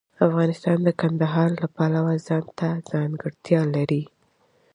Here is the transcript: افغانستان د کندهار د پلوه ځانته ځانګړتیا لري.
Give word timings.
افغانستان 0.27 0.77
د 0.83 0.89
کندهار 1.01 1.49
د 1.59 1.61
پلوه 1.75 2.13
ځانته 2.27 2.67
ځانګړتیا 2.91 3.61
لري. 3.75 4.03